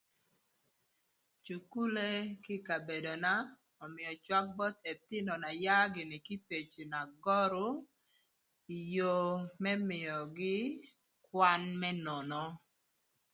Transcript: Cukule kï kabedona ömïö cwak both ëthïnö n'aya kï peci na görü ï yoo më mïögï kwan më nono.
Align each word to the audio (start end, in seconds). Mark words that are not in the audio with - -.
Cukule 1.45 2.07
kï 2.43 2.55
kabedona 2.67 3.31
ömïö 3.85 4.11
cwak 4.25 4.47
both 4.57 4.79
ëthïnö 4.91 5.33
n'aya 5.41 5.77
kï 6.25 6.35
peci 6.47 6.83
na 6.93 6.99
görü 7.23 7.67
ï 8.75 8.77
yoo 8.95 9.29
më 9.61 9.71
mïögï 9.89 10.57
kwan 11.27 11.63
më 11.81 11.89
nono. 12.05 12.43